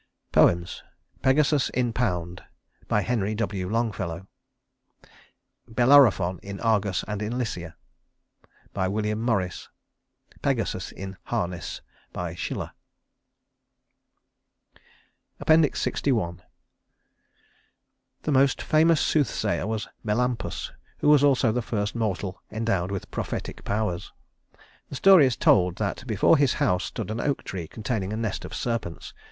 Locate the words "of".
28.43-28.55